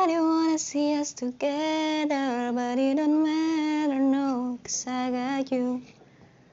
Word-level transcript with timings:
Everybody 0.00 0.20
wanna 0.20 0.58
see 0.58 0.94
us 0.94 1.12
together, 1.12 2.52
but 2.54 2.78
it 2.78 2.94
don't 2.98 3.24
matter, 3.24 3.98
no, 3.98 4.60
cause 4.62 4.86
I 4.86 5.10
got 5.10 5.50
you. 5.50 5.82